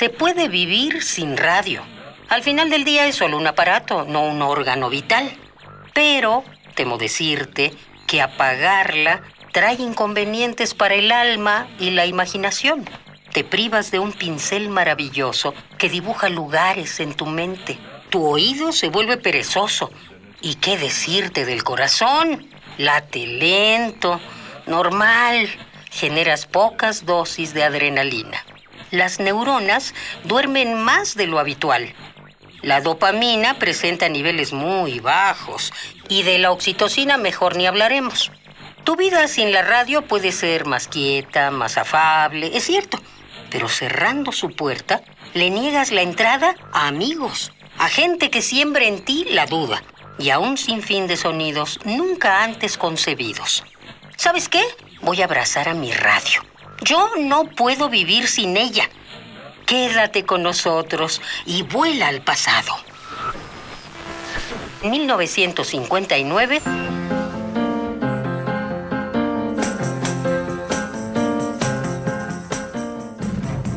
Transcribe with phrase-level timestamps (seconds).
[0.00, 1.82] Se puede vivir sin radio.
[2.30, 5.30] Al final del día es solo un aparato, no un órgano vital.
[5.92, 6.42] Pero
[6.74, 7.74] temo decirte
[8.06, 9.20] que apagarla
[9.52, 12.88] trae inconvenientes para el alma y la imaginación.
[13.34, 17.76] Te privas de un pincel maravilloso que dibuja lugares en tu mente.
[18.08, 19.90] Tu oído se vuelve perezoso.
[20.40, 22.48] ¿Y qué decirte del corazón?
[22.78, 24.18] Late lento,
[24.66, 25.46] normal.
[25.90, 28.46] Generas pocas dosis de adrenalina.
[28.90, 29.94] Las neuronas
[30.24, 31.94] duermen más de lo habitual.
[32.62, 35.72] La dopamina presenta niveles muy bajos
[36.08, 38.32] y de la oxitocina mejor ni hablaremos.
[38.84, 43.00] Tu vida sin la radio puede ser más quieta, más afable, es cierto,
[43.50, 45.02] pero cerrando su puerta,
[45.34, 49.82] le niegas la entrada a amigos, a gente que siembra en ti la duda
[50.18, 53.64] y a un sinfín de sonidos nunca antes concebidos.
[54.16, 54.62] ¿Sabes qué?
[55.00, 56.49] Voy a abrazar a mi radio.
[56.82, 58.88] Yo no puedo vivir sin ella.
[59.66, 62.72] Quédate con nosotros y vuela al pasado.
[64.82, 66.62] 1959.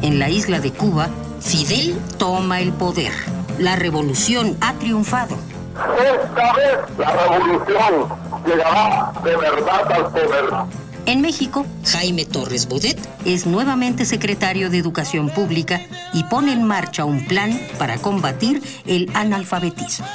[0.01, 1.09] En la isla de Cuba,
[1.41, 3.11] Fidel toma el poder.
[3.59, 5.35] La revolución ha triunfado.
[5.75, 8.09] Esta vez la revolución
[8.45, 10.83] llegará de verdad al poder.
[11.05, 15.81] En México, Jaime Torres Bodet es nuevamente secretario de Educación Pública
[16.13, 20.05] y pone en marcha un plan para combatir el analfabetismo.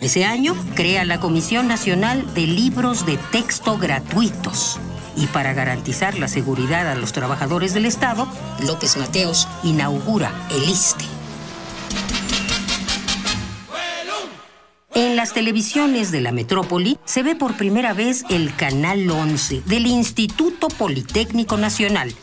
[0.00, 4.80] Ese año crea la Comisión Nacional de Libros de Texto Gratuitos.
[5.14, 8.26] Y para garantizar la seguridad a los trabajadores del Estado,
[8.66, 11.19] López Mateos inaugura el ISTE.
[15.10, 19.86] En las televisiones de la metrópoli se ve por primera vez el Canal 11 del
[19.86, 22.14] Instituto Politécnico Nacional.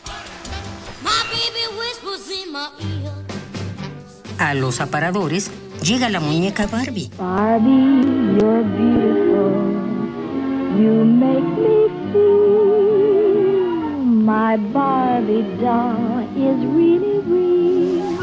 [4.37, 5.51] A los aparadores
[5.83, 7.11] llega la muñeca Barbie.
[7.17, 8.05] Barbie,
[8.39, 9.75] you're beautiful.
[10.79, 12.37] You make me feel
[14.05, 18.15] my Barbie doll is really real.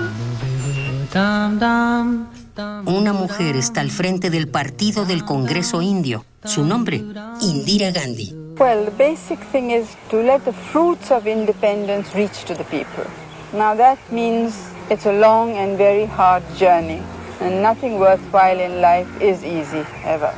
[1.12, 2.33] Dum, dum.
[2.56, 6.24] Una mujer está al frente del partido del Congreso Indio.
[6.44, 7.02] Su nombre,
[7.40, 8.32] Indira Gandhi.
[8.58, 13.04] Well, the basic thing is to let the fruits of independence reach to the people.
[13.52, 14.54] Now that means
[14.88, 17.02] it's a long and very hard journey,
[17.40, 20.32] and nothing worthwhile in life is easy, ever.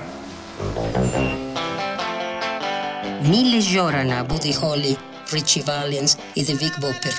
[3.28, 4.96] Miles lloran a Buddy Holly,
[5.32, 7.12] Richie Valens y The Big Bopper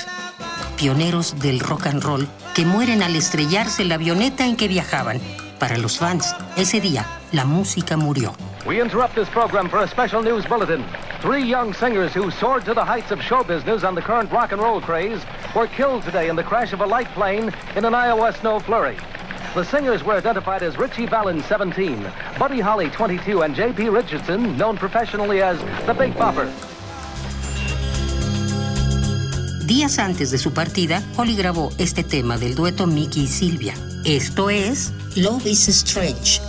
[0.78, 5.20] pioneros del rock and roll que mueren al estrellarse la avioneta en que viajaban.
[5.60, 8.34] Para los fans, ese día la música murió.
[8.66, 10.86] We interrupt this program for a special news bulletin.
[11.22, 14.52] Three young singers who soared to the heights of show business on the current rock
[14.52, 15.22] and roll craze
[15.56, 18.98] were killed today in the crash of a light plane in an Iowa snow flurry.
[19.56, 22.06] The singers were identified as Richie Valens, 17,
[22.38, 23.90] Buddy Holly, 22, and J.P.
[23.90, 26.77] Richardson, known professionally as the Big Bopper.
[29.68, 33.74] Días antes de su partida, Holly grabó este tema del dueto Mickey y Silvia.
[34.06, 36.40] Esto es Love is Strange.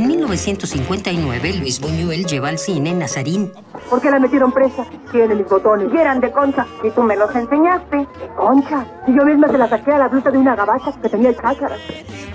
[0.00, 3.52] En 1959, Luis Buñuel lleva al cine Nazarín.
[3.90, 4.86] ¿Por qué la metieron presa?
[5.12, 5.92] Tiene mis botones.
[5.92, 6.66] Y eran de concha.
[6.82, 7.98] Y tú me los enseñaste.
[7.98, 8.86] ¿De concha?
[9.06, 11.36] Y yo misma se la saqué a la blusa de una gabacha que tenía el
[11.36, 11.78] chácharas.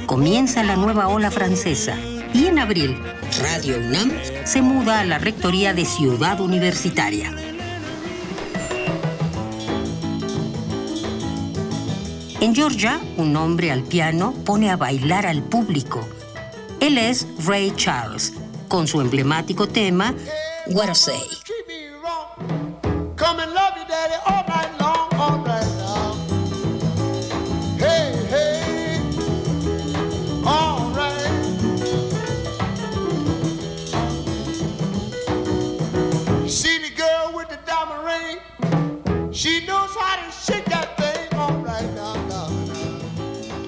[0.06, 1.96] Comienza la nueva ola francesa.
[2.36, 3.02] Y en abril,
[3.42, 4.12] Radio UNAM
[4.44, 7.34] se muda a la rectoría de Ciudad Universitaria.
[12.42, 16.02] En Georgia, un hombre al piano pone a bailar al público
[16.80, 18.34] él es Ray Charles,
[18.68, 20.14] con su emblemático tema
[20.68, 21.46] What I Say.
[39.46, 39.60] She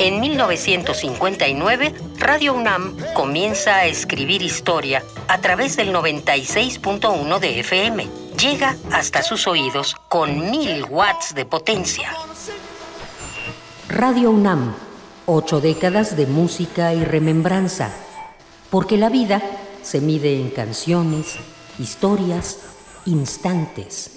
[0.07, 8.07] En 1959, Radio UNAM comienza a escribir historia a través del 96.1 de FM.
[8.39, 12.13] Llega hasta sus oídos con mil watts de potencia.
[13.89, 14.73] Radio UNAM,
[15.25, 17.91] ocho décadas de música y remembranza.
[18.69, 19.41] Porque la vida
[19.81, 21.35] se mide en canciones,
[21.79, 22.59] historias,
[23.05, 24.16] instantes.